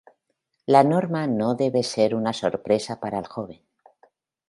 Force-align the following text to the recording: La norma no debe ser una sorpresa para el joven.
La 0.65 0.81
norma 0.91 1.21
no 1.35 1.51
debe 1.61 1.83
ser 1.91 2.15
una 2.15 2.33
sorpresa 2.33 2.99
para 2.99 3.19
el 3.19 3.27
joven. 3.27 3.61